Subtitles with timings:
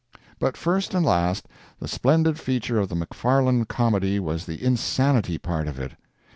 [0.39, 1.47] But first and last,
[1.79, 5.91] the splendid feature of the McFarland comedy was the insanity part of it.